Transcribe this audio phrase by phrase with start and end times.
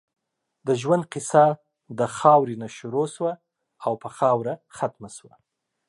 [0.67, 1.45] د ژؤند قیصه
[1.99, 3.33] د خاؤرې نه شروع شوه
[3.85, 5.35] او پۀ خاؤره ختمه شوه